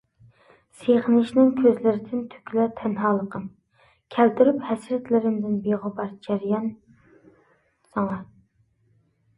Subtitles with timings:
[0.77, 3.45] سېغىنىشنىڭ كۆزلىرىدىن تۆكۈلەر تەنھالىقىم،
[4.17, 6.75] كەلتۈرۈپ ھەسرەتلىرىمدىن بىغۇبار جەريان
[7.95, 8.21] ساڭا.